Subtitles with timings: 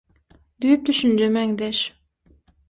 [0.61, 1.79] Düýp düşünje meňzeş.